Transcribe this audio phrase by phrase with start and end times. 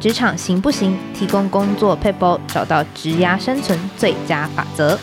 [0.00, 0.96] 职场行不行？
[1.12, 4.98] 提供工作撇步，找到职涯生存最佳法则。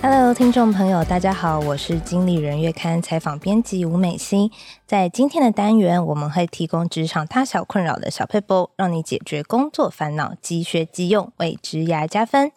[0.00, 4.50] Hello，听众朋友，大家好，我是经理人月刊采访编辑吴美心。
[4.86, 12.50] 在今天的单元，我们会提供职场大小困扰的小撇步，让你解决工作烦恼，即学即用，为职涯加分。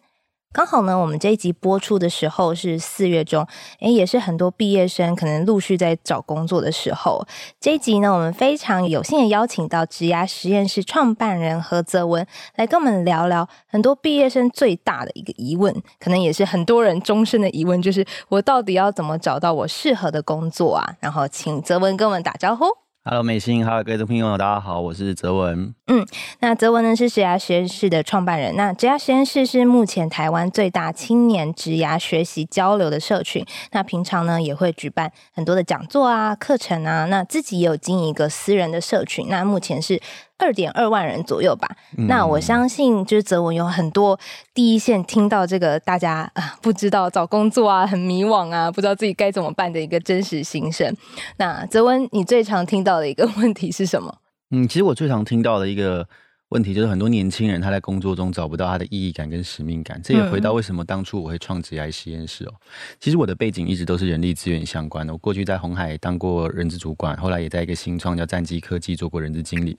[0.56, 3.46] 刚好呢，我们这一集播出的时候是四月中，
[3.80, 7.22] 诶，也是很多毕业生可能陆续在找工作的时候。
[7.60, 20.94] 这一集呢，我们非常有幸的邀请到职涯实验室创办人何泽文来跟我们聊聊很多毕业生最大的一个疑问，可能也是很多人终身的疑问，就是我到底要怎么找到我适合的工作啊？
[21.00, 22.64] 然后请泽文跟我们打招呼。
[23.08, 25.72] Hello，美心，Hello，各位朋友，大家好，我是泽文。
[25.86, 26.04] 嗯，
[26.40, 28.56] 那泽文呢是职涯实验室的创办人。
[28.56, 33.46] 那职涯实验室是目前台湾最大青年职涯学习交流的社群。
[33.70, 37.04] 那平常呢也会举办很多的讲座啊、课程啊。
[37.04, 39.28] 那自己也有经营一个私人的社群。
[39.28, 40.02] 那目前是。
[40.38, 41.68] 二点二万人左右吧。
[41.96, 44.18] 嗯、那我相信，就是泽文有很多
[44.54, 50.94] 第一线听到这个，大家啊不知道找工作啊，很迷惘啊，不知道自己该怎么办的一个真实心声。
[51.38, 54.18] 那泽文，你最常听到的一个 问题是什么？
[54.50, 56.06] 嗯，其实我最常听到的一个。
[56.50, 62.54] 问题就是很多年轻人他在工作中找不到他的意义感跟使命感，这也回到为什么当初我会创职涯实验室哦。
[63.00, 69.76] 其实我的背景一直都是人力资源相关的，我过去在红海当过人资主管，后来也在一个新创叫战机科技做过人资经理。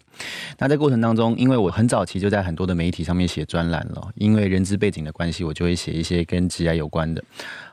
[0.58, 7.24] 那在过程当中，因为我很早期就在很多的媒体上面写专栏了，因为人资背景的关系，我就会写一些跟职涯有关的。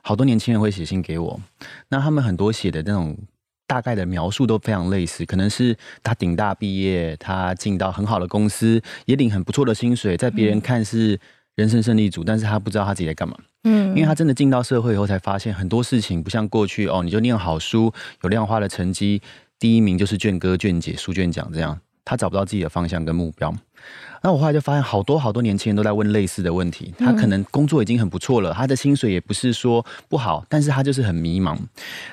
[0.03, 1.41] 好多年轻人会写信给我，
[1.89, 3.17] 那他们很多写的那种。
[3.67, 11.19] 大概的描述都非常类似，可能是他顶大毕业，他进到很好的公司，也领很不错的薪水，在别人看是
[11.57, 13.37] 人生胜利组，但是他不知道他自己在干嘛。
[13.65, 19.23] 嗯，因为他真的进到社会以后，才发现很多事情不像过去哦，你就念好书，有量化的成绩，
[19.59, 23.55] 第一名就是卷哥卷姐书卷奖这样，他找不到自己的方向跟目标。
[24.25, 26.95] 那我后来就发现，好多好多年轻人都在问类似的问题。
[26.97, 31.55] 他可能工作已经很不错了，他的薪水也不是说不好，但是他就是很迷茫。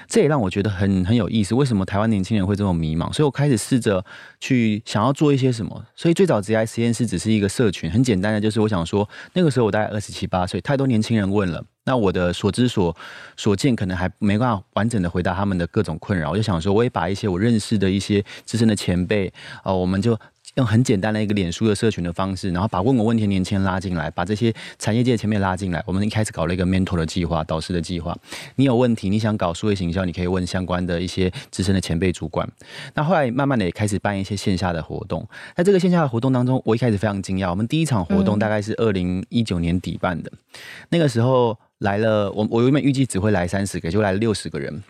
[0.09, 1.55] 这也让我觉得很很有意思。
[1.55, 3.13] 为什么台湾年轻人会这么迷茫？
[3.13, 4.03] 所以我开始试着
[4.41, 5.85] 去想要做一些什么。
[5.95, 12.93] 所以最早职涯实验室只是一个社群，很简单的，就是我想说，那个时候我大概二十七八岁，太多年轻人问了，那我的所知所
[13.37, 16.31] 所见可能还没办法完整的回答他们的各种困扰。
[16.31, 19.31] 我就想说，我也把一些我认识的一些资深的前辈
[19.63, 20.19] 啊，我们就。
[20.55, 25.81] 用很简单的一个脸书的社群的方式，然后把问我问题的年轻人拉进来，把这些产业界的前辈拉进来。
[25.85, 28.15] 我们一开始搞了一个 mentor 的计划，导师的计划。
[28.55, 32.47] 你有问题，你想搞数位行销，你可以问相关的一些资深的前辈主管。
[32.93, 35.27] 那后来慢慢的也开始办一些线下的活动。
[35.55, 37.49] 在这个线下的活动当中，我一开始非常惊讶。
[37.49, 44.83] 我们第一场活动大概是二零一九年底办的，嗯、那个时候来了，我我原本预计只会来三十个，就来了六十个人。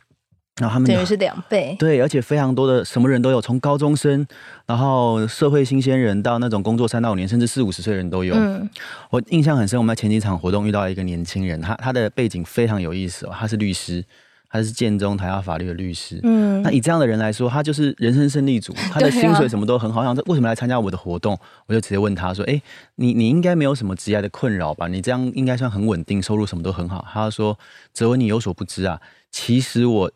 [0.62, 4.24] 然后他们等于是两倍，对，而且非常多的什么人都有，从高中生，
[4.68, 8.36] 然后社会新鲜人到那种工作三到五年，甚至四五十岁的人都有。
[8.36, 8.70] 嗯，
[9.10, 14.06] 我印象很深，我们在前几场活动遇到一个年轻人，他他的背景非常有意思哦，他是律师，
[14.52, 16.20] 他是建中台大法律的律师。
[16.22, 20.04] 嗯，那以这样的人来说，他就是人生胜利组，他的薪水什么都很好。
[20.04, 21.36] 想说为什么来参加我的活动？
[21.66, 22.62] 我就直接问他说：“哎，
[22.98, 24.88] 你你应该没有什么职业的困扰吧？
[24.88, 27.58] 你这样应该算很稳定，收入什么都很好。”他说
[27.92, 29.02] ：“泽文，你有所不知啊，
[29.32, 30.12] 其实我。”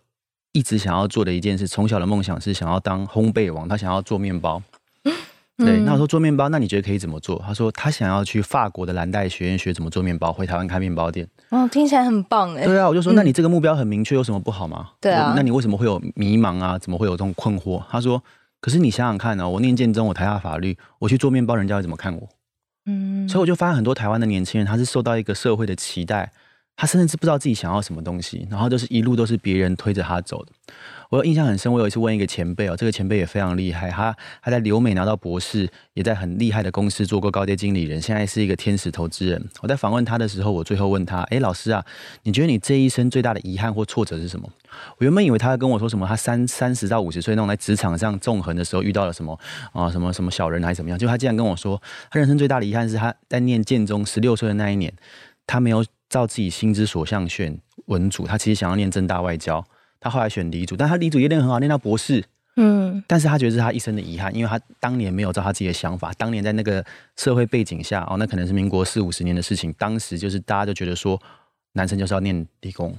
[0.56, 4.64] 一直想要做的一件事，从小的梦想是想要当烘焙王，他想要做面包。
[5.58, 7.44] 对，嗯、那我说做面包，那你觉得可以怎么做？
[7.46, 11.28] 他说他想要去法国的蓝带学院学怎么做面包，回台湾开面包店。
[11.50, 12.64] 哦，听起来很棒哎。
[12.64, 14.92] 对啊，我就说，那你这个目标很明确，有什么不好吗？
[15.02, 16.80] 对啊，那你为什么会有迷茫啊？
[16.80, 17.84] 怎么会有这种困惑？
[17.90, 18.24] 他说，
[18.62, 22.30] 可是你想想看呢、哦，我念建中，我台大法律，我去做面包，人家会怎么看我？
[22.86, 26.32] 嗯，所以我就发现很多台湾的年轻人，他是受到一个社会的期待。
[26.78, 30.52] 他甚至是不知道自己想要什么东西，然后就是一路都是别人推着他走的。
[31.10, 39.42] 我印象很深，我有一次问一个前辈哦，这个前辈也非常厉害，他他在留美拿到博士，也在很厉害的公司做过高阶经理人，现在是一个天使投资人。
[39.62, 41.86] 我在访问他的时候，我最后问他：“哎，老师啊，
[42.24, 44.50] 你觉得你这一生最大的遗憾或挫折是什么？”
[44.98, 49.40] 我原本以为他会跟我说什么，他三三十到五十岁那种在职场上纵横的时候遇到了什么
[49.72, 51.00] 啊，什么什么小人还是怎么样？
[51.00, 54.92] 就他竟然跟我说，他人生最大的遗憾是他在念建中十六岁的那一年，
[55.48, 55.86] 他没有。
[56.10, 59.66] 照自己心之所向选文组，他其实想要念正大外交，
[60.00, 62.24] 他后来选理组，但他理组也念很好，念到博士。
[62.58, 66.82] 嗯，但是他觉得是他一生的遗憾，因为他当年没有照他自己的想法，当年在那个
[67.18, 71.22] 社会背景下，哦，那可能是民国四五十年的事情，当时就是大家就觉得说，
[71.74, 72.98] 男生就是要念理工，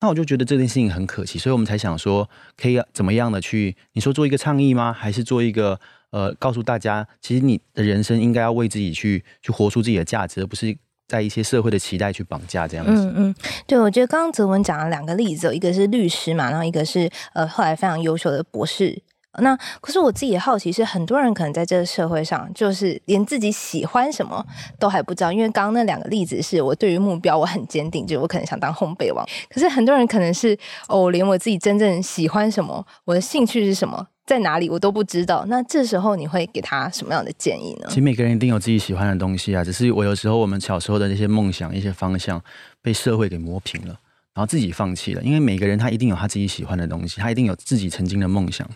[0.00, 4.90] 那我就觉得这件事情很可惜，所以我们才想说，可以怎么样的去，你说做一个倡议吗？
[4.90, 10.74] 还是做一个呃，告诉大家，其实你的人生应该要为自己去去活出自己的价值，而不是。
[11.08, 12.92] 在一些社会的期待去绑架这样子。
[13.06, 13.34] 嗯嗯，
[13.66, 19.02] 对，我觉得刚刚泽文讲了两个例子，一个是律师嘛，然后一个是呃后来非常优秀的博士。
[19.40, 24.44] 那可是我自己也好奇，是很多人可能在这个社会上，就是连自己喜欢什么
[24.80, 25.30] 都还不知道。
[25.30, 29.24] 因为刚刚那两个例子是我对于目标我很坚定，就是我可能想当烘焙王。
[29.48, 30.58] 可是很多人可能是
[30.88, 34.08] 哦，连我自己真正喜欢什么，我的兴趣是什么。
[34.28, 37.86] 在哪里我都不知道，那这时候你会给他什么样的建议呢？
[37.88, 42.38] 其实每个人一定有自己喜欢的东西啊，只是我有时候我们小时候的那些梦想、一些方向
[42.82, 43.98] 被社会给磨平了，
[44.34, 45.22] 然后自己放弃了。
[45.22, 48.68] 因为每个人他一定有他自己喜欢的东西，他一定有自己曾经的梦想，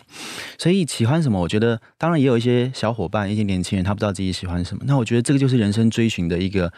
[0.57, 6.73] 所以喜欢什么，我觉得当然也有一些小伙伴、一些年轻人他不知道自己喜欢什么，那我觉得这个就是人生追寻的一个。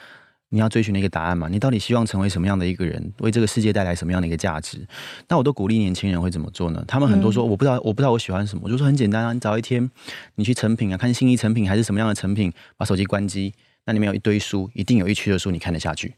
[0.49, 1.47] 你要追寻的一个答案嘛？
[1.49, 4.85] 你到底希望成为什么样的一个人，为这个世界带来什么样的一个价值？
[5.27, 6.83] 那我都鼓励年轻人会怎么做呢？
[6.87, 8.61] 他们很多说我不知道，我不知道我喜欢什么。
[8.63, 9.89] 我就说很简单啊，你找一天，
[10.35, 13.53] 你去成品啊，看心仪成品还是什么样的成品，把手机关机，
[13.85, 16.13] 那里面有一堆书，一定有一区的书你看得下去，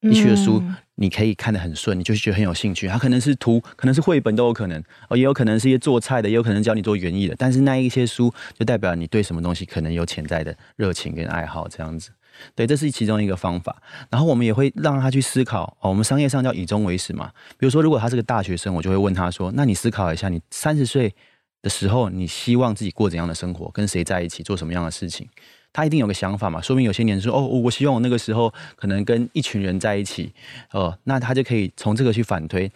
[0.00, 0.62] 一区的书
[0.94, 2.86] 你可以看得很顺，你就觉得很有兴趣。
[2.86, 7.34] 它可能是图，可能是绘本都有可能哦，也有可能是一些做菜的，也有可能教你做园艺的。
[7.36, 12.10] 但是那一些书就代表你对什么东西可能有潜在的热情跟爱好，这样子。
[12.54, 13.80] 对，这是其中一个方法。
[14.10, 17.30] 然后我们也会让他去思考哦，我们商业上叫以终为始嘛。
[17.58, 21.14] 比如说，如果他是个大学生，我就会问他说：“那你思考一下，你三十岁
[21.62, 23.70] 的时候，你希望自己过怎样的生活？
[23.72, 24.42] 跟谁在一起？
[24.42, 25.28] 做什么样的事情？”
[25.72, 26.60] 他一定有个想法嘛。
[26.60, 30.32] 说明有些年说：“哦，我希望我那个时候可能跟一群人在一起。”
[30.70, 32.70] 哦，那他就可以从这个去反推。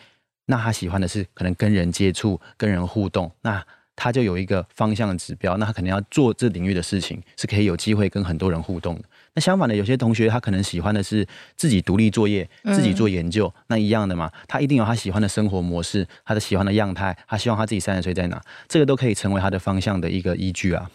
[0.46, 3.30] 那他喜欢的是可能跟人接触、跟人互动。
[3.42, 3.64] 那
[3.94, 5.56] 他就有一个方向的指标。
[5.58, 9.02] 那他可能要做这领域的事情，是可以有机会跟很多人互动的。
[9.34, 11.26] 那相反的，有些同学他可能喜欢的是
[11.56, 20.90] 自己独立作业、自己做研究，嗯、那一样的嘛，他一定有他喜欢的生活模式，他的喜欢的样态，他希望他自己三十岁在哪，这个都可以成为他的方向的一个依据啊。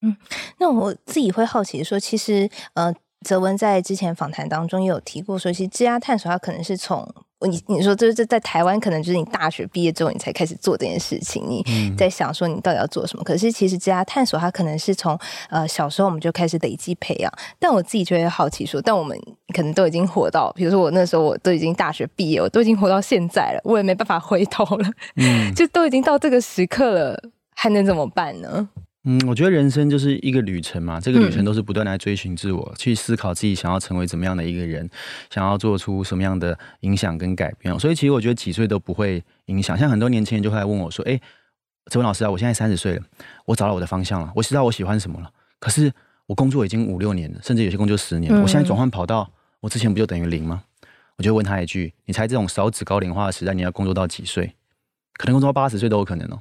[0.00, 0.16] 嗯，
[0.58, 2.94] 那我自己会好奇说，其实呃，
[3.24, 7.21] 泽文在之前访谈当中也有提过说，其实职涯探索他可能是从。
[7.46, 13.24] 你你说这这在台湾可能就是你大学毕业之后你才开始做这件事情，你在想说你到底要做什么？
[13.24, 15.18] 可是其实职涯探索它可能是从
[15.50, 17.32] 呃小时候我们就开始累积培养。
[17.58, 19.18] 但我自己就会好奇说，但我们
[19.54, 27.22] 可能都已经活到，比如说我那时候我都已经大学毕业，我都已经活到现在了，我也没办法回头了，嗯， 就都已经到这个时刻了，
[27.54, 28.68] 还能怎么办呢？
[29.04, 34.88] 嗯，我觉得人生就是一个旅程嘛，这个旅程都是不断来追寻自我，嗯、去思考自己想要成为怎么样的一个人，
[35.28, 37.76] 想要做出什么样的影响跟改变。
[37.80, 39.76] 所以其实我觉得几岁都不会影响。
[39.76, 41.20] 像很多年轻人就会来问我说：“哎，
[41.90, 43.02] 陈文老师啊，我现在三十岁了，
[43.44, 45.28] 我找到我的方向了，我知道我喜欢什么了。
[45.58, 45.92] 可是
[46.26, 49.28] 我工作已经五六年了，甚至有些工作十年了，我现在转换跑道，
[49.58, 50.62] 我之前不就等于零吗？”
[51.18, 54.54] 我就问他一句：“你猜这种少子高龄化的时代，你要工作到几岁？”
[55.18, 56.36] 可能工作到八十岁都有可能哦，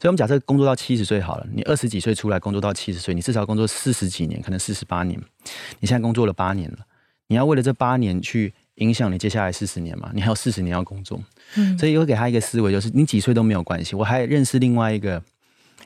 [0.00, 5.20] 所以我们假设工作到七十岁好了，你二十几岁出来工作到七十岁，你至少工作四十几年，可能四十八年。
[5.78, 6.78] 你现在工作了八年了，
[7.28, 10.10] 你要为了这八年去影响你接下来四十年嘛？
[10.14, 11.22] 你还有四十年要工作，
[11.56, 13.94] 嗯，所以我给他一个思维，就是你几岁都没有关系。
[13.94, 15.22] 我还认识另外一个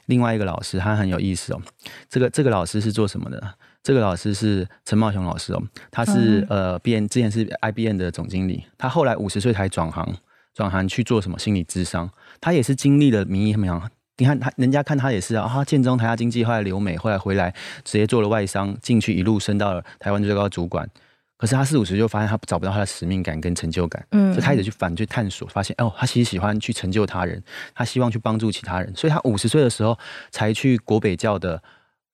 [0.07, 1.61] 另外一个老师，他很有意思哦。
[2.09, 3.55] 这个这个老师是做什么的？
[3.83, 10.17] 这个老师是陈茂雄老师哦，他是呃，B N 之前是 I B N 的总经理，他后来五十岁才转行。
[10.55, 13.91] 转行去做什么心理智商，他也是经历了民意怎么样？
[14.17, 17.55] 你看他，人家看他也是啊，建中台下经济，后来留美，后来回来
[17.85, 20.89] 直接做了外商，进去一路升到了台湾最高主管。
[21.37, 27.41] 可是他四五十就发现他找不到他的使命感跟成就感，嗯，就开始去反去探索，发现哦，他其实喜欢去成就他人，
[27.77, 29.97] 他希望去帮助其他人，所以他五十岁的时候
[30.33, 31.63] 才去国北教的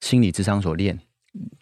[0.00, 0.98] 心理智商所练。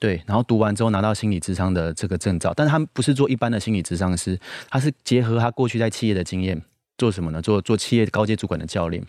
[0.00, 4.36] 对，然后读完之后拿到心理智商的这个证照，但是他不是做一般的心理智商师，
[4.68, 6.60] 他是结合他过去在企业的经验，
[7.02, 7.42] 做什么呢？
[7.42, 9.04] 做做企业高阶主管的教练，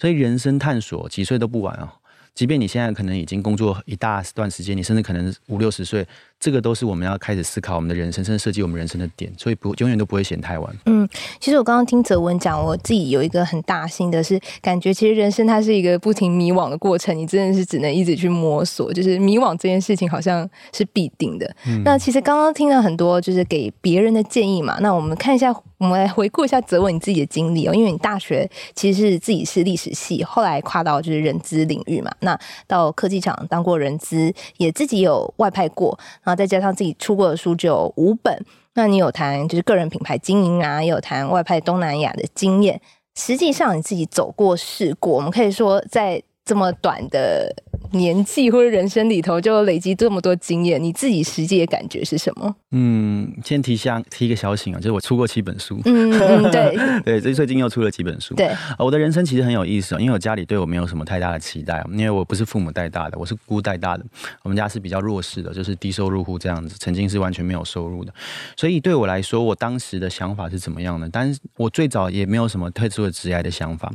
[0.00, 1.92] 所以人生探索几岁都不晚啊。
[2.34, 6.08] 即便你现在可能已经工作一大段时间，你甚至可能五六十岁。
[6.40, 10.76] 这个都是我们要开始思考我们的人生，甚至设计我们人生的点，所以不永远都不会嫌太晚。
[10.84, 11.08] 嗯，
[11.40, 21.56] 其实我刚刚听泽文讲，我自己有一个很大心的是感觉，其实人生它是一个不停迷惘的过程，你真的是只能一直去摸索，就是迷惘这件事情好像是必定的。
[21.66, 38.36] 嗯、那其实刚刚听了很多就是给别人的建议嘛，那我们看一下，我们来回顾一下泽文你自己的经历哦，因为你大学其实是自己是历史系，后来跨到就是人资领域嘛，那到科技厂当过人资，也自己有外派过，然后再加上自己出过的书就有五本，
[38.74, 42.80] 那你有谈就是个人品牌经营啊，也有谈外派东南亚的经验。
[43.14, 47.54] 实际上你自己走过试过，我们可以说在这么短的
[47.94, 52.54] 年纪或者人生里头就累积这么多经验，你自己实际的感觉是什么？
[52.72, 55.80] 嗯，先提下提一个小醒啊，就是我出过七本书。
[55.84, 58.34] 嗯，嗯，对 对，这最近又出了几本书。
[58.34, 64.04] 对，我的人生其实很有意思啊，因为我家里对我没有什么太大的期待，因为我不是父母带大的，我是姑带大的。
[64.42, 68.12] 我们家是比较弱势的，就是低收入户这样子，曾经是完全没有收入的。
[68.56, 71.08] 所以对我来说，我当时的想法是怎么样的？
[71.10, 73.92] 但是我最早也没有什么特殊的职业的想法。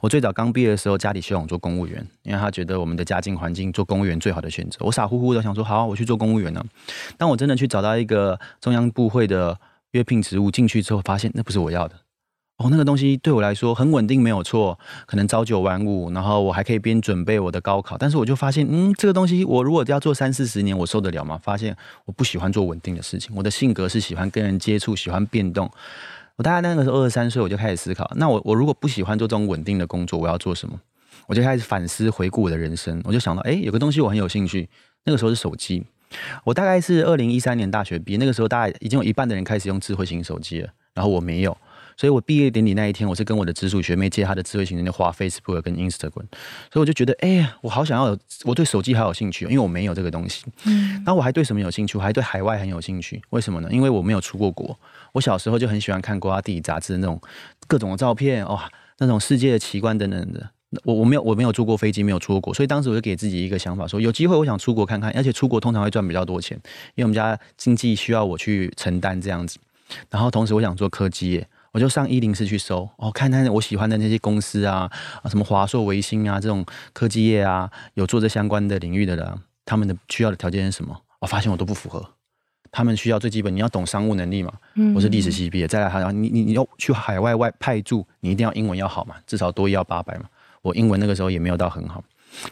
[0.00, 4.78] 我最早刚毕业的时候，家里希望我做公务员，因为他觉得我们的家境环境做公务员最好的选择。
[4.80, 6.64] 我傻乎乎的想说，好，我去做公务员呢。
[7.16, 9.58] 当我真的去找到一个中央部会的
[9.92, 11.94] 约聘职务进去之后，发现那不是我要的。
[12.58, 14.76] 哦，那个东西对我来说很稳定，没有错，
[15.06, 17.96] 可能朝九晚五，然后我还可以边准备我的高考。
[17.96, 21.38] 但是我就发现，嗯，这个东西我如果要做三四十年，我受得了吗？
[21.40, 23.30] 发现我不喜欢做稳定的事情。
[23.36, 25.70] 我的性格是喜欢跟人接触，喜欢变动。
[26.34, 30.80] 我大概那个时候二十三岁，我就开始思考，那我我如果不喜欢做这种稳定的工作，我要做什么？
[31.26, 33.00] 我就开始反思回顾我的人生。
[33.04, 34.68] 我就想到，哎，有个东西我很有兴趣。
[35.04, 35.84] 那个时候是手机。
[36.44, 41.56] 我大概是二零一三年大学毕业，那个时候大概已经有一半的人开始用智慧型手机了，然后我没有。
[41.98, 46.26] 所以我毕业典礼那一天，我是跟我的直属学妹借她的智慧型手机滑 Facebook 跟 Instagram，
[46.70, 50.44] 所以我就觉得，哎呀，我好想要有，我对手机好有兴趣，因为我没有这个东西。
[50.64, 51.98] 嗯，然后我还对什么有兴趣？
[51.98, 53.20] 我还对海外很有兴趣。
[53.30, 53.68] 为什么呢？
[53.72, 54.78] 因为我没有出过国。
[55.12, 57.20] 我小时候就很喜欢看国家地理杂志那种
[57.66, 60.50] 各种的照片，哇，那种世界的奇观等等的。
[60.84, 66.56] 我我没有我没有坐过飞机，没有出过国，所以当时我就给自己一个想法，说有机会我想出国看看，而且出国通常会赚比较多钱，
[66.94, 69.58] 因为我们家经济需要我去承担这样子。
[70.10, 71.48] 然后同时我想做科技业。
[71.70, 74.90] 我就上一零四去搜，哦，看看我喜欢的那些公司啊，
[75.22, 80.98] 啊，什么华硕、微星啊，这种科技业啊，有做这相关的领域的人，他们的需要的条件是什么？
[81.20, 82.04] 我发现我都不符合。
[82.72, 84.50] 他们需要最基本，你要懂商务能力嘛。
[84.76, 90.24] 嗯，我是历史系毕业，再来还要你你你要去海外外派驻，你一定要英文要好嘛，至少多益要八百嘛。
[90.62, 92.02] 我英文那个时候也没有到很好，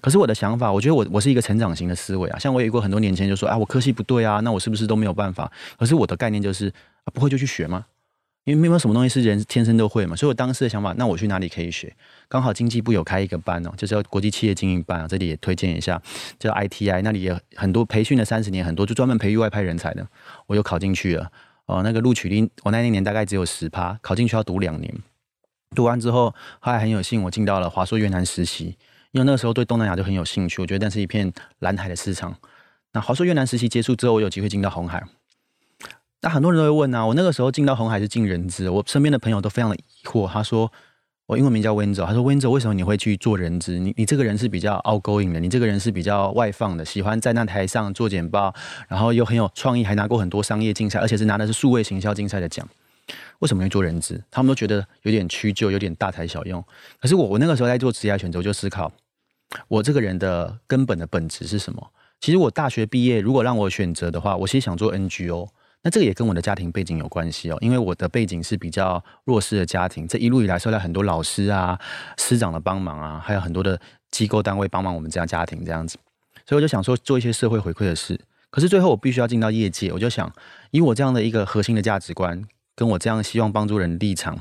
[0.01, 2.39] 可是我的想法，我觉得我我是一个成长型的思维啊。
[2.39, 5.51] 像我有过很多年前就说，啊，我科系不对啊，那我是不是都没有办法？
[5.79, 6.69] 可是我的概念就是，
[7.05, 7.87] 啊，不会就去学吗？
[8.45, 11.93] 因为没有什么东西是人天生都会嘛，所以我当时的想法，那我去哪里可以学？
[12.29, 16.01] 刚好经济部有开一个班哦，就是要国际企业经营班啊，这里也推荐一下，
[16.39, 20.07] 叫 ITI，那里也很多培训了三十年，很多就专门培育外派人才的，
[20.47, 21.29] 我又考进去了
[21.67, 21.83] 哦。
[21.83, 24.95] 那个录取率，我那一年大概只有十趴，考进去要读两年，
[25.75, 28.77] 读完之后，后来很有幸我进到了华硕越南实习，
[29.11, 32.35] 因为那个时候对东南亚就很有兴趣，我觉得那是一片蓝海的市场。
[32.93, 35.03] 那华硕越南实习结束之后，我有机会进到红海。
[36.23, 40.27] 那很多人都会问啊，我那个时候进到红海是进人资，我身边的朋友都非常的疑惑。
[40.27, 40.73] 他说，
[41.27, 43.79] 我英文名叫 Wenzel，他说 Wenzel 为什么你会去做人资？
[43.79, 48.55] 你你这个人是比较 outgoing 的，你这个人是比较外放的，喜欢在那台上做简报，
[48.89, 52.67] 然后又很有创意，还拿过很多商业竞赛，而且是拿的是数位行销竞赛的奖。
[53.39, 54.23] 为什么会做人资？
[54.31, 56.65] 他们都觉得有点屈就，有点大材小用。
[57.01, 58.93] 可是我我那个时候在做职业选择，我就思考，
[59.69, 61.93] 我这个人的根本的本质是什么？
[62.21, 65.49] 其实我大学毕业，如果让我选择的话，我其实想做 NGO。
[65.83, 71.79] 那这个也跟我的家庭背景有关系哦，因为我的背景是比较弱势的家庭，这一路以来受到很多老师啊、
[72.19, 75.97] 师长的帮忙啊，还有很多的机构单位帮忙我们这样家庭这样子，
[76.45, 78.19] 所以我就想说做一些社会回馈的事。
[78.51, 80.33] 可是最后我必须要进到业界，我就想
[80.73, 82.43] 以我这样的一个核心的价值观，
[82.77, 84.39] 跟我这样希望帮助人的立场，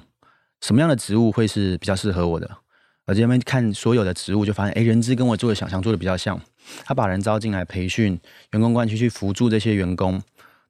[0.61, 2.57] 什么样的职务会是比较适合我的？
[3.05, 6.39] 我这边看所有的职务，就发现哎，人资跟我做的想象做的比较像，
[6.83, 8.19] 他把人招进来培训
[8.51, 10.21] 员工关系去辅助这些员工。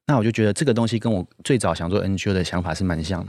[0.06, 3.26] 那我就觉得这个东西跟我最早想做 NGO 的想法是蛮像，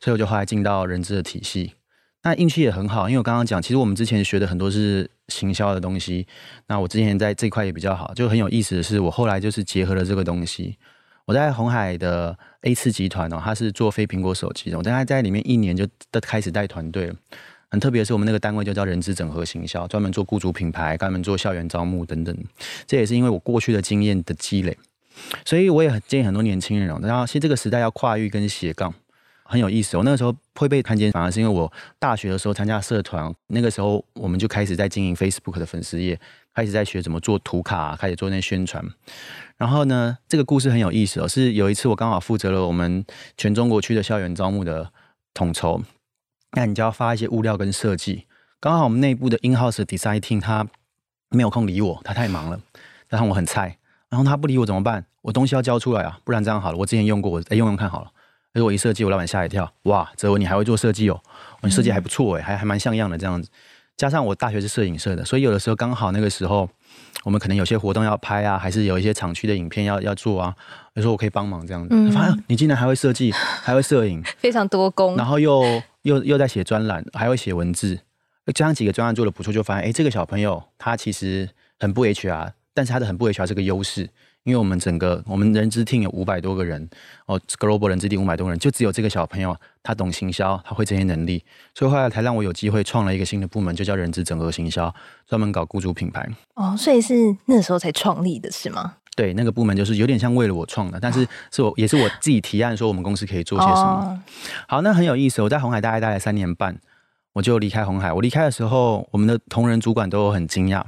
[0.00, 1.74] 所以我就后来进到人资的体系。
[2.22, 6.26] 那运气也很好，因为我刚刚讲，其实我们之前学的很多是行销的东西。
[6.66, 10.76] 那我之前在这块也比较好，就很有意思的是，我后来就是结合了这个东西。
[11.28, 17.14] 我在红海的 A 次集团哦，它是做非苹果手机的，我大概在里面一年就都开始带团队了。
[17.68, 22.34] 很特别是，我们那个单位就叫人资整合行销，专门做雇主品牌，专门做校园招募等等。
[22.86, 24.74] 这也是因为我过去的经验的积累。
[25.44, 28.94] 所以我也很建议很多年轻人哦，然后其实这个时代要跨域跟斜杠
[29.42, 29.98] 很有意思。
[29.98, 36.18] 我那个时候会被看见，反而是因为我大学的时候参加社团，那个时候我们就开始在经营 Facebook 的粉丝页，
[36.58, 38.84] 开始在学怎么做图卡，开始做那些宣传。
[39.56, 43.04] 然后呢，这个故事很有意思哦，是有一次我刚好负责了我们
[43.36, 44.90] 全中国区的校园招募的
[45.32, 45.80] 统筹，
[46.56, 48.26] 那你就要发一些物料跟设计。
[48.58, 50.66] 刚好我们内部的 in-house design team 他
[51.28, 52.60] 没有空理我，他太忙了，
[53.06, 53.78] 然后我很菜。
[54.08, 55.06] 然后他不理我怎么办？
[55.22, 58.10] 我东西要交出来啊，不然这样好了，我之前用过，我哎用用看好了。
[58.52, 61.22] 而且我一设计，我老板吓一跳，哇，泽文你还会做设计哦？
[61.60, 63.48] 我设计还不错哎，还还蛮像样的这样子。
[63.98, 66.66] 加上我大学是摄影社的，所以有的时候刚好那个时候，
[67.24, 70.54] 我们可能有些活动要拍啊，还是有一些厂区的影片要要做啊，
[70.94, 71.88] 有时候我可以帮忙这样子。
[71.90, 75.14] 嗯，发现你竟然还会设计，还会摄影，非常多工。
[75.16, 77.98] 然后又又又在写专栏，还会写文字，
[78.54, 81.50] 加上几个专案做的不错，就发现哎，这个小朋友他其实。
[81.80, 84.10] 很不 HR，但是他的很不 HR 是个优势。
[84.48, 86.88] 因为我们整个我们人资 team 有五百多个人
[87.26, 94.94] 哦，global 人资 team 五百多个人，就只有这个小朋友他懂行销，他会这些能力，所以后来才让我有机会创了一个新的部门，就叫人资整合行销，
[95.26, 96.26] 专门搞雇主品牌。
[96.54, 98.94] 哦，所以是那时候才创立的是吗？
[99.14, 103.82] 对，那个部门就是有点像为了我创的，但是是我也是我自己提案说我们公司可以做些什么。
[103.82, 104.18] 哦、
[104.66, 105.42] 好，那很有意思。
[105.42, 106.74] 我在红海大概待了三年半，
[107.34, 108.10] 我就离开红海。
[108.10, 110.82] 我离开的时候，我们的同仁主管都很惊讶。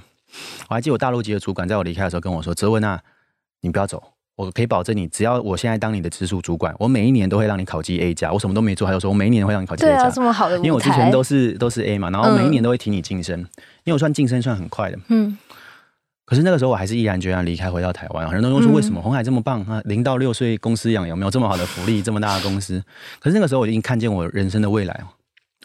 [0.69, 3.03] 我还记得我大陆籍的主管在我离开的时候跟我说：“泽文啊。”
[3.61, 4.03] 你不要走，
[4.37, 8.33] 我可以保证你，只要我现在当你的直属主管，我每一年都会让你考绩 A 加。
[8.33, 10.05] 我什么都没做，还有说我每一年会让你考绩 A 加。
[10.05, 13.49] 啊，这么好的，因为我之前都是都是 A 嘛，然后每一年都会提你晋升，嗯、
[13.85, 14.99] 因为我算晋升算很快的。
[15.09, 15.37] 嗯。
[16.25, 18.29] 可是那个时候我还是毅然决然离开，回到台湾。
[18.29, 19.83] 很多人都说为什么红海这么棒啊？
[19.87, 22.01] 零到六岁公司养有没有这么好的福利？
[22.01, 22.81] 这么大的公司？
[23.19, 25.05] 可是那个时候我已经看见我人生的未来。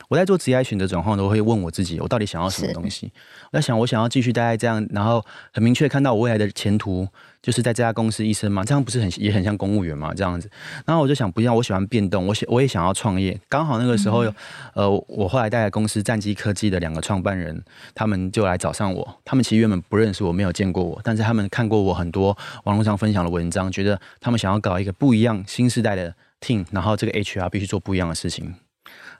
[0.10, 3.12] 我在做职业选择转换，都会问我自己，我到底想要什么东西？
[3.52, 5.24] 我在想，我想要继续待在这样，然后
[5.54, 7.08] 很明确看到我未来的前途。
[7.46, 10.50] 就是在这家公司一生嘛，这样不是很也很像公务员嘛，这样子。
[10.84, 13.40] 然后我就想，不要，我喜欢变动，我想我也想要创业。
[13.48, 14.34] 刚好那个时候，嗯、
[14.74, 19.22] 呃，我后来带来公司战机科技的两个创办人，他们就来找上我。
[19.24, 26.12] 他们其实原本不认识我，没有见过我，但是他们看过我很多网络上分享的文章，觉得他们想要搞一个不一样新时代的
[26.42, 28.56] team，然后这个 HR 必须做不一样的事情。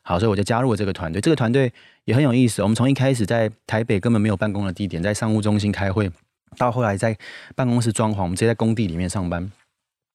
[0.02, 1.22] 好，所以我就加入了这个团队。
[1.22, 1.72] 这个团队
[2.06, 2.64] 也很有意思。
[2.64, 6.12] 我们从一开始在台北根本没有办公的地点，在商务中心开会。
[6.58, 7.18] 到后来在
[7.56, 9.52] 办公室装潢，我们直接在工地里面上班，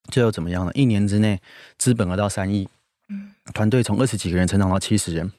[0.09, 0.73] 最后怎么样呢？
[0.75, 1.41] 一年之内
[1.79, 2.69] 资本额到三亿，
[3.53, 5.31] 团队从二十几个人成长到七十人，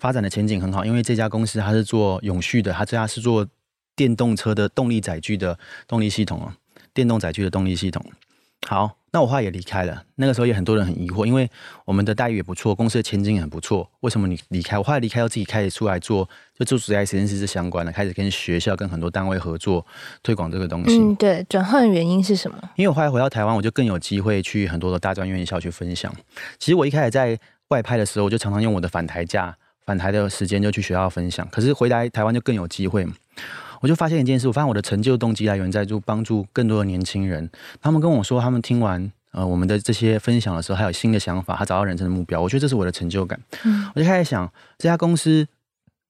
[0.00, 0.84] 发展的前景很好。
[0.84, 3.46] 因为这家公司它是做永续的，它这家是做
[3.94, 6.56] 电动车的动力载具的动力系统啊，
[6.92, 8.04] 电动载具的动力系统。
[8.66, 8.96] 好。
[9.14, 11.48] 那我后来也离开了，那个时候也很多人很疑惑，因为
[11.84, 14.78] 我们的待遇也不错，公司的前景也很不错，为什么你离开？
[14.78, 16.26] 我后来离开，要自己开始出来做，
[16.58, 19.86] 就做职涯实验室是相关的，开始跟学校、跟很多单位合作，
[20.22, 20.98] 推广这个东西。
[20.98, 22.56] 嗯，对，转换的原因是什么？
[22.76, 26.10] 因为我后来回到台湾，我就更有机会去很多的大专院校去分享。
[26.58, 27.38] 其实我一开始在
[27.68, 29.54] 外派的时候，我就常常用我的返台假、
[29.84, 33.06] 返台的时间就去学校分享，可是回来台湾就更有机会。
[33.82, 37.50] 我就发现一件事，我发现我的成就动机来源在就帮助更多的年轻人。
[37.80, 42.40] 他们跟我说，他们听完呃我们的这些分享的时候，还有新的想法，他找到人生的目标。
[42.40, 43.40] 我觉得这是我的成就感。
[43.64, 45.44] 嗯，我就开始想，这家公司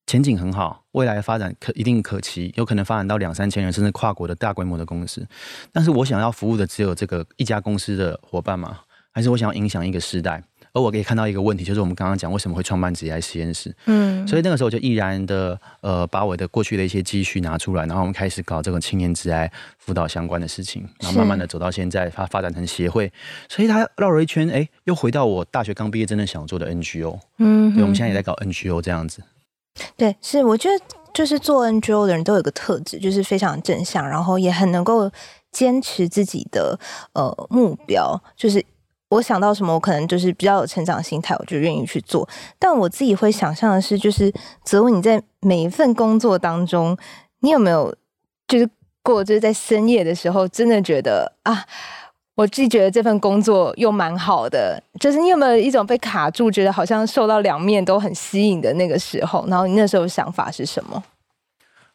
[0.06, 5.26] 前景很好，未来的发展可一定可期，有可能发展到两三千人，甚至跨国的大规模的公司。
[5.72, 8.80] 但是我想要服务的只有这个一家公司的伙伴吗？
[9.10, 10.42] 还是我想要影响一个时代？
[10.74, 13.74] 而我可以看到一个问题，就是我们刚刚讲为什么会创办职涯实验室。
[13.84, 23.12] 嗯，所以那个时候我就毅然的呃，把我的过去的一些积蓄拿出来，然后我们开始搞这个青年职癌辅导相关的事情，然后慢慢的走到现在，发发展成协会。
[23.50, 27.18] 所以他绕了一圈，哎、欸，又回到我大学刚毕业真的想做的 NGO。
[27.36, 29.22] 嗯，对，我们现在也在搞 NGO 这样子。
[29.96, 35.10] 对，是我觉得就是做 NGO 的人都有个特质，就是非常正向，然后也很能够
[35.50, 36.78] 坚持自己的
[37.12, 38.64] 呃目标，就是。
[39.12, 42.26] 我想到什么，我可能就是比较有成长心态，我就愿意去做。
[42.58, 44.32] 但我自己会想象的是，就是
[44.64, 46.96] 泽文你在每一份工作当中，
[47.40, 47.94] 你有没有
[48.48, 48.66] 就是
[49.02, 51.62] 过就是在深夜的时候，真的觉得啊，
[52.36, 59.44] 我自己觉得这份工作又蛮好的，就是你有没有一种被卡住，觉得好像受到两面都很吸引的那个时候？
[59.46, 61.04] 然后你那时候想法是什么？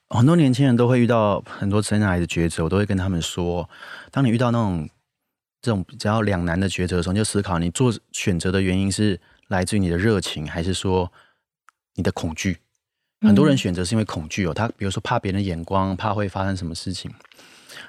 [0.10, 3.68] 很多年轻人都会遇到很多生涯的抉择，我都会跟他们说，
[4.12, 4.88] 当你遇到那种。
[5.62, 11.12] 这种比较两难的抉择的时候，你就思考你做选择的原因是来自于你的热情，还是说
[11.96, 12.58] 你的恐惧？
[13.22, 17.12] 很多人选择是因为恐惧哦，他比如说怕别人的眼光，怕会发生什么事情。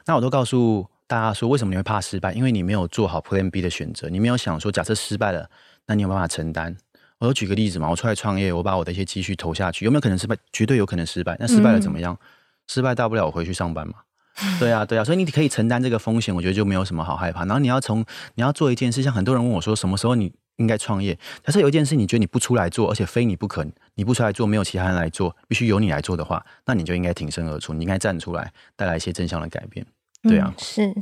[0.06, 2.32] 那我都告诉大家说，为什么你会怕失败？
[2.32, 5.50] 因为你没有做好 Plan B 的选择，你没有想说，假设失败了，
[5.86, 6.74] 那你有办法承担？
[7.18, 10.36] 我就举个例子嘛，我出来创业，我把我的一些积蓄投下去，有没有可能失败？
[10.52, 11.36] 绝对有可能失败。
[11.38, 12.18] 那失败了怎么样？
[12.66, 13.94] 失败大不了我回去上班嘛。
[14.58, 17.44] 对啊，对啊，所以你可以承担这个风险，我觉得就没有什么好害怕。
[17.44, 21.18] 然后你要从你要做一件事，像很多人问我说，什么时候你应该创业？
[21.42, 29.84] 但是有一件事，你觉得你不出来做，而且非你不可，你不出来做，没有其他人来做，必须由你来做的话，那你就应该挺身而出，你应该站出来，带来一些真相的改变。
[30.22, 30.92] 对啊，是。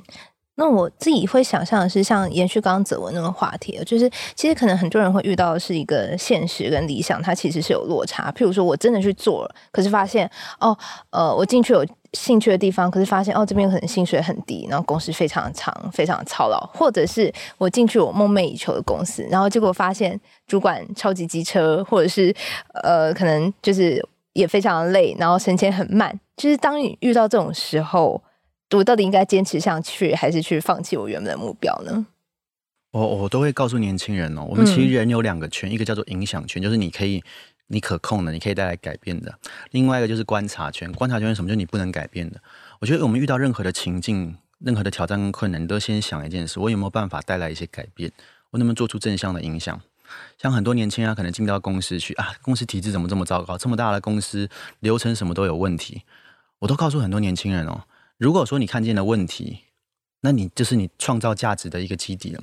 [0.59, 8.33] 那我自己会想象的是，像延续刚刚泽文那个话题，就是其实可能很多人会遇到的是一个现实跟理想，它其实是有落差。
[8.33, 10.77] 譬如说我真的去做了，可是发现哦，
[11.11, 22.35] 呃，我进去有兴趣的地方，可是发现哦，这边可能薪水很低，然后工时非常长，非常操劳；或者是我进去我梦寐以求的公司，然后结果发现主管超级机车，或者是
[22.83, 26.19] 呃，可能就是也非常的累，然后升迁很慢。
[26.35, 28.23] 就是当你遇到这种时候。
[28.71, 32.07] 我到底应该坚持上去，还是去放弃我原本的目标呢？
[32.93, 37.23] 我我都会告诉年轻人哦，我们其实人有两个圈，嗯、一个叫做影响圈，就是你可以
[37.67, 39.31] 你可控的，你可以带来改变的；
[39.71, 41.49] 另外一个就是观察圈，观察圈是什么？
[41.49, 42.41] 就是你不能改变的。
[42.81, 48.11] 我觉得我们遇到任何的情境、任何的挑战跟困难，你都先想一件事：我有没有办法带来一些改变？
[48.51, 49.79] 我能不能做出正向的影响？
[50.39, 53.59] 像很多年轻人可能进到公司去啊，公司体制怎么这么糟糕？
[53.59, 54.49] 这么大的公司，
[54.81, 56.03] 流程什么都有问题。
[56.61, 57.83] 我都告诉很多年轻人哦，
[58.19, 59.59] 如果说你看见了问题，
[60.21, 62.43] 那你就是你创造价值的一个基底了。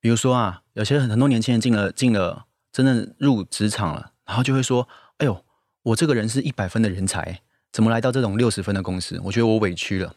[0.00, 4.86] 比如说啊，有些很很多年轻人进了进了真正入职场了，然后就会说
[5.18, 5.44] ：“哎呦，
[5.82, 7.40] 我这个人是一百分的人才，
[7.72, 9.20] 怎么来到这种六十分的公司？
[9.24, 10.14] 我觉得我委屈了。”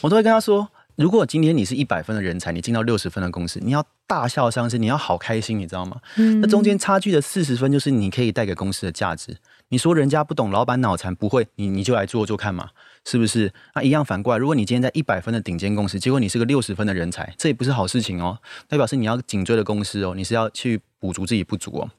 [0.00, 0.68] 我都会跟他说。
[0.94, 5.98] 如果今天你是一百分的人才，你进到六十分的公司，你要大笑上司，你要好开心，你知道吗？
[6.16, 9.34] 嗯，那中间差距的四十分，就是你可以带给公司的价值。
[9.68, 12.68] 你说人家不懂，老板脑残，不会，你你就来做做看嘛，
[13.04, 13.52] 是不是？
[13.74, 18.38] 那一样反过来，如果你今天在一百分的顶尖公司，结果你是个六十分的人才，这也不是好事情哦，
[18.68, 21.90] 代表是你要紧追的公司哦，你是要去补足自己不足哦。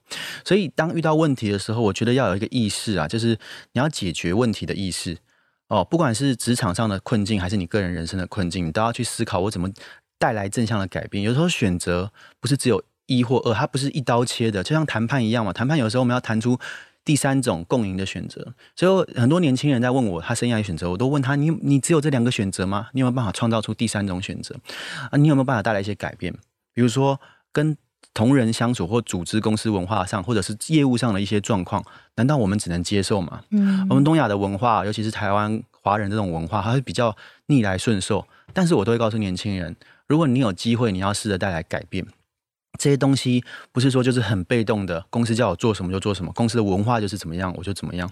[0.46, 3.38] 所以当遇到问题的时候，我觉得要有一个意识啊，就是
[3.74, 5.18] 你要解决问题的意识。
[5.70, 9.68] 哦，不管是职场上的困境，还是你个人人生的困境，你都要去思考我怎么
[10.20, 11.24] 带来正向的改变。
[11.24, 15.52] 有时候选择不是只有一或二，它不是一刀切的，就像谈判一样嘛。
[15.52, 16.60] 谈判有时候我们要谈出
[17.06, 18.54] 第三种共赢的选择。
[18.76, 22.89] 所以很多年轻人在问我他生涯选择，我都问他：你你只有这两个选择吗？
[22.94, 24.56] 你有没有办法创造出第三种选择
[25.12, 25.18] 啊？
[25.18, 26.34] 你有没有办法带来一些改变？
[26.74, 27.20] 比如说
[27.52, 27.78] 跟
[28.13, 31.84] 同仁相处，或组织公司文化上，或者是业务上的一些状况，
[32.16, 33.42] 难道我们只能接受吗？
[33.50, 37.16] 嗯，我们东亚的文化，尤其是台湾华人这种文化，它是比较
[37.48, 38.28] 逆来顺受。
[38.54, 39.76] 但是我都会告诉年轻人，
[40.08, 42.06] 如果你有机会，你要试着带来改变。
[42.80, 48.10] 这些东西不是说就是很被动的，公司叫我做什么就做什么，公司的文化就是怎么样我就怎么样。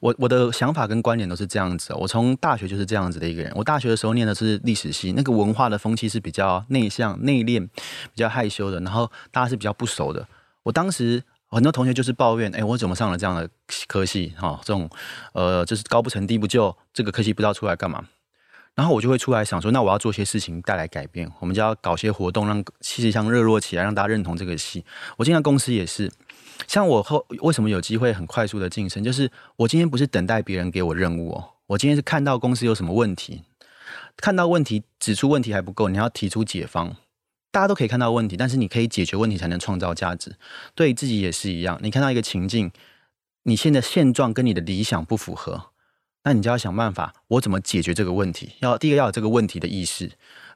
[0.00, 1.92] 我我的想法跟观点都是这样子。
[1.94, 3.52] 我从大学就是这样子的一个人。
[3.54, 10.26] 我大学的时候念的是历史系，那个文化的风气是比较内向、内敛、比较害羞的，然后大家是比较不熟的。
[10.62, 13.48] 我当时很多同学就是抱怨，哎，我怎么上了这样的
[13.86, 14.32] 科系？
[14.36, 14.88] 哈，这种
[15.34, 18.04] 呃，就是高不成低不就，这个科系不知道出来干嘛。
[18.74, 21.30] 然后我就会出来想说，那我要做些事情带来改变。
[21.38, 24.84] 我们就要搞些活动，让系系上热络起来，让大家认同这个戏。
[25.18, 26.10] 我进到公司也是，
[26.66, 33.42] 像我后为什么有机会很快速的晋升，就是我今天不是等待别人给我任务哦，我今天是看到公司有什么问题，
[34.16, 36.96] 看到问题指出问题还不够，你要提出解方。
[37.52, 40.36] 大家都可以看到问题，但是你可以解决问题才能创造价值。
[40.76, 42.70] 对自己也是一样，你看到一个情境，
[43.42, 45.69] 你现在现状跟你的理想不符合。
[46.22, 48.52] 那你就要想办法，我怎么解决这个问题？
[48.60, 50.10] 要第一个要有这个问题的意识，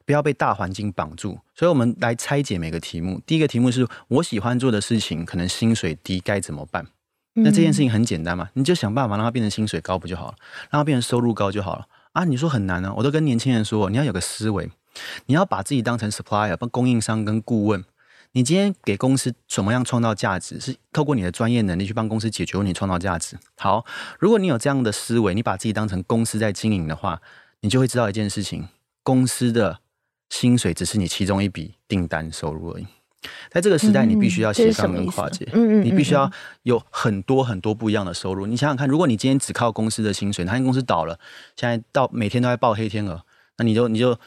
[0.05, 1.39] 不要被大环境绑住。
[1.55, 3.21] 所以，我们来拆解每个题目。
[3.25, 6.87] 第一个题目是我喜欢做的事情，可能薪水低，该怎么办？
[7.37, 10.35] 那这件事情很简单嘛，你就想办法让它变成薪水高不就好了？
[10.71, 12.25] 让它变成收入高就好了啊？
[12.25, 12.93] 你说很难呢？
[12.97, 14.71] 我都跟年轻人说，你要有个思维，
[15.27, 17.85] 你要把自己当成 supplier，帮供应商跟顾问。
[18.37, 20.59] 你今天给公司怎么样创造价值？
[20.59, 23.39] 是透过你的专业能力去帮公司解决问题、创造价值。
[23.57, 23.87] 好，
[24.19, 27.23] 如果你有这样的思维，你把自己当成公司在经营的话，
[27.61, 28.67] 你就会知道一件事情：
[29.05, 29.79] 公司的
[30.31, 32.87] 薪水只是你其中一笔订单收入而已。
[33.53, 36.29] 在这个时代，你必须要斜杠跟跨界，嗯，你必须要
[36.65, 38.47] 有很多很多不一样的收入。
[38.47, 41.21] 你想想看，如果你今天只靠公司的薪水，哪间公司倒了，
[41.55, 43.25] 现在到每天都在报黑天鹅，
[43.59, 44.19] 那你就你就。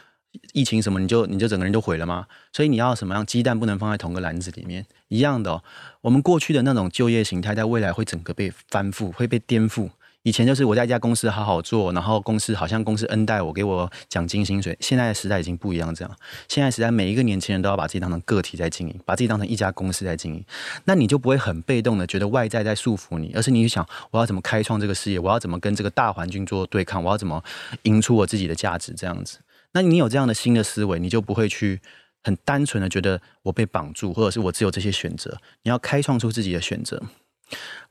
[0.54, 2.28] 疫情什么，你就你就整个人就毁了吗？
[2.54, 3.26] 所以你要什么样？
[3.26, 5.64] 鸡蛋不能放在同个篮子里面，一样的。
[6.02, 9.90] 我们过去的那种就业形态，在未来会整个被翻覆，会被颠覆。
[10.24, 14.78] 以前就是我在一家公司好好做，然后公司好像公司恩待我，给我奖金薪水。
[14.82, 16.18] 现在的时代已经不一样，这样。
[16.50, 20.44] 现在时代每一个年轻人都要把自己当成个体在经营，把自己当成一家公司在经营。
[20.84, 27.42] 那你就不会很被动的觉得外在在束缚你，而是你想我要怎么开创这个事业，我要怎么跟这个大环境做对抗，我要怎么
[27.84, 29.40] 赢出我自己的价值，这样子。
[29.78, 31.80] 那你有这样的新的思维，你就不会去
[32.24, 35.38] 很单纯的觉得我被绑住，或者是我只有这些选择。
[35.62, 37.00] 你要开创出自己的选择。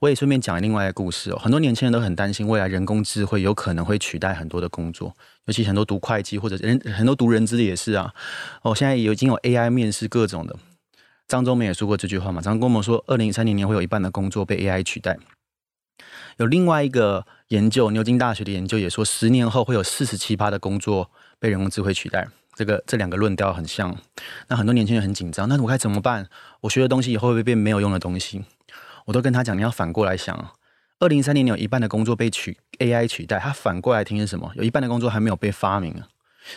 [0.01, 8.13] 我也顺便讲另外一个故事哦，很多年轻人都很担心未来人工智慧有可能会取代很多的工作，尤其很多读会计或者人很多读人资的也是啊。
[8.63, 10.57] 哦，现在已经有 AI 面试各种的。
[11.29, 15.17] 张忠谋也说过这句话嘛，张忠谋说，二零三零年会有一半的工作被 AI 取代。
[16.39, 22.27] 有另外一个研究，牛津大学的研究也说，十年后会有四十七趴的工作被人工智慧取代。
[22.55, 23.95] 这个这两个论调很像，
[24.49, 26.27] 那很多年轻人很紧张，那我该怎么办？
[26.63, 28.45] 我学的东西以后会不会变没有用的东西？
[29.05, 30.53] 我都跟他讲，你要反过来想，
[30.99, 34.51] 二零三零年有一半的工作被取 AI 取代，他反过来听是什么？
[34.55, 36.09] 有一半的工作还没有被发明啊。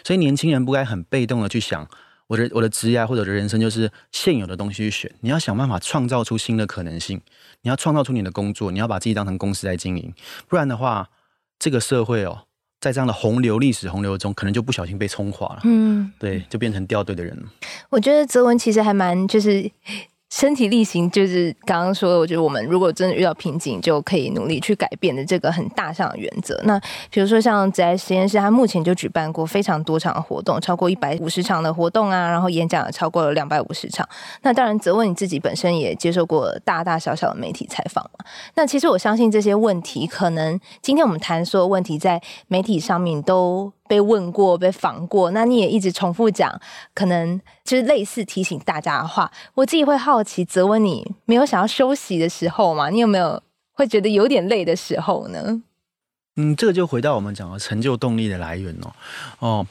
[0.04, 1.88] 所以年轻人不该很被动的去想。
[2.28, 7.20] 我的我的职业或者我的人生就是现有的东西去选，你要想办法创造出新的可能性，
[7.64, 10.14] 你要创造出你的工作，你要把自己当成公司来经营，
[10.48, 11.10] 不然的话，
[11.58, 12.46] 这个社会哦，
[12.80, 17.44] 在这样的洪流历史洪流中，可能就不小心被冲垮了，嗯，对，就变成掉队的人了。
[17.90, 19.70] 我觉得泽文其实还蛮就是
[20.30, 26.60] 身体力行，就是刚刚说的，我觉得我们如果真的遇到瓶颈，就可以努力去改变的这个很大项的原则。
[26.66, 34.08] 那比如说像职涯实验室，它目前就举办过非常多场的活动，超过一百五十场的活动啊，然后演讲也超过了两百五十场。
[34.44, 38.24] 那当然，泽文你自己本身也接受过大大小小的媒体采访嘛。
[38.54, 45.32] 那其实我相信这些问题，可能今天我们谈所有问题，在媒体上面都被问过、被访过。
[45.32, 46.62] 那你也一直重复讲，
[46.94, 49.32] 可能就是类似提醒大家的话。
[49.56, 52.92] 我自己会好奇，责问，你没有想要休息的时候吗？
[52.92, 53.42] 你有没有
[53.74, 55.64] 会觉得有点累的时候呢？
[56.36, 58.94] 嗯，这个就回到我们讲的成就动力的来源哦。
[59.40, 59.68] 哦，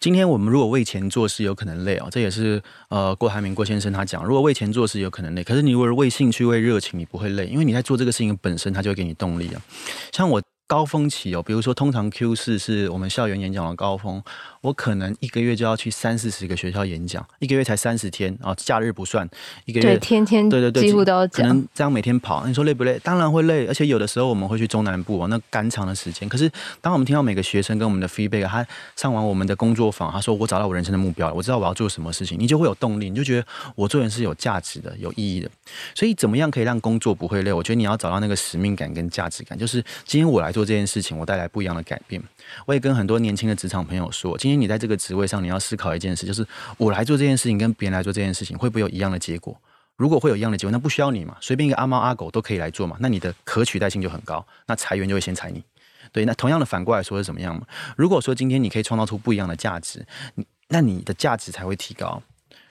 [0.00, 2.08] 今天我们如果为钱做事，有可能累哦。
[2.10, 9.62] 这也是呃郭台铭郭先生他讲，如果为钱做事有可能累，可是你如果是为兴趣、为热情，你不会累，因为你在做这个事情本身，它就会给你动力啊。
[10.10, 10.42] 像我。
[10.70, 14.22] 高峰期哦，比如说通常 Q 四是我们校园演讲的高峰，
[14.60, 19.28] 我可能一个月就要去三四十个学校演讲，一个月才三十天啊，假日不算，
[19.64, 22.96] 一个月对天天对对对，几乎都要讲，可能这样每天跑，你说累不累？
[23.02, 26.28] 当然会累，而且有的时候我们会去中南部哦，那赶场的时间。
[26.28, 26.48] 可是
[26.80, 35.50] 当我们听到每个学生跟我们的 feedback，他上完我们的工作坊，他说我找到我人生的目标了，我知道我要做什么事情，你就会有动力，你就觉得我做人是有价值的、有意义的。
[35.96, 37.52] 所以怎么样可以让工作不会累？
[37.52, 42.22] 我觉得你要找到那个使命感跟价值感，就是今天我来做做这件事情，我带来不一样的改变。
[42.66, 46.46] 我也跟很多年轻的职场朋友说，今天你在这个职位上，你要思考一件事，就是
[46.76, 49.58] 我来做这件事情，跟别人来做这件事情，会不会有一样的结果？
[49.96, 55.64] 如果会有一样的结果，那不需要你嘛，随便一个阿猫阿狗都可以来做嘛，那你的可取代性就很高，那裁员就会先裁你。
[56.12, 57.62] 对，那同样的反过来说是怎么样嘛？
[57.96, 60.04] 如果说今天你可以创造出不一样的价值，
[60.68, 62.22] 那你的价值才会提高。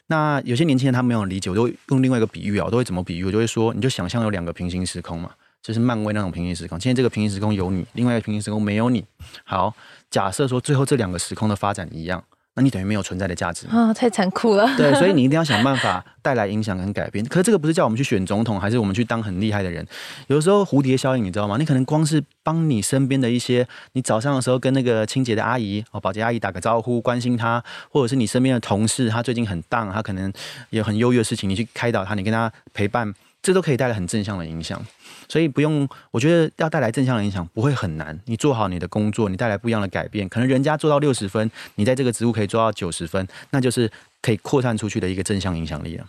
[0.07, 3.25] 那有些年轻人他没有理解，我都会用另外一个比喻啊，我都会怎么比喻？
[3.25, 5.31] 我就会说，你就想象有两个平行时空嘛。
[5.61, 9.03] 就是漫威那种平行时空，今天这个平行时空有你，另外一个平行时空没有你。
[9.43, 9.73] 好，
[10.09, 12.23] 假设说最后这两个时空的发展一样，
[12.55, 14.65] 那你等于没有存在的价值啊，太残酷了。
[14.77, 17.23] 对，所以你一定要想办法带来影响跟改变。
[17.25, 19.85] 可是这个不是叫我们去选总统，还是我们去当很厉害的人？
[20.27, 21.57] 有的时候蝴蝶效应，你知道吗？
[21.57, 30.31] 你可能光是帮你身边的一些，你早上的时候跟那个清洁的阿姨哦，保洁阿姨打个招呼，关心她，或者是你身边的同事，他最近很 down，他可能
[30.69, 33.13] 有很忧郁的事情，你去开导他，你跟他陪伴。
[33.41, 34.85] 这都可以带来很正向的影响，
[35.29, 38.19] 所以不用，我觉得要带来正向的影响不会很难。
[38.25, 43.89] 你做好你的工作，你带来不一样的改变，可能人家做到六十分，你在这个职务可以做到九十分，那就是
[44.21, 46.05] 可以扩散出去的一个正向影响力了。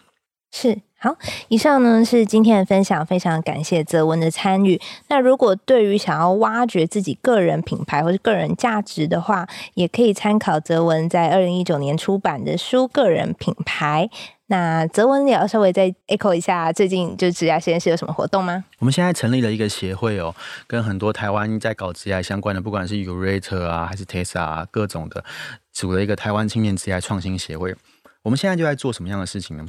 [0.53, 1.17] 是，好，
[1.47, 4.81] 以上呢是今天的分享，非常感谢泽文的参与。
[5.07, 14.11] 那如果对于想要挖掘自己个人品牌或是个人价值的话，也可以参考泽文在二零一九年出版的书《个人品牌》。
[14.51, 18.65] 那泽文也要稍微再 echo 一下，最近就职涯实验室有什么活动吗？
[18.81, 20.35] 我们现在成立了一个协会哦，
[20.67, 25.25] 跟很多台湾在搞职涯相关的，不管是 Urate 啊，还是 Tesla 啊，各种的，
[25.73, 27.77] 组了一个台湾青年职涯创新协会。
[28.23, 29.65] 我们现在就在做什么样的事情呢？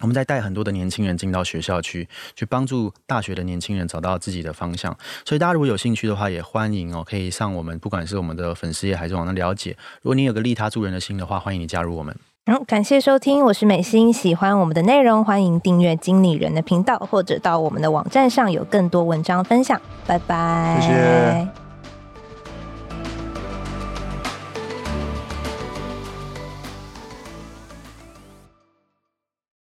[0.00, 2.06] 我们在带很多的年轻人进到学校去，
[2.36, 4.94] 去帮助大学的年轻人找到自己的方向。
[5.24, 9.74] 所以大家如果有兴趣的话，也欢迎哦，可以上我们，不管是我们的粉丝页还是网上了解。
[10.02, 12.14] 如果你有个利他助人的心的话，欢迎你加入我们。
[12.46, 14.12] 好，感谢收听，我是美心。
[14.12, 19.80] 喜欢我们的内容，欢迎订阅经理人的频道，或者到我们的网站上有更多文章分享。
[20.04, 21.69] 拜拜，谢谢。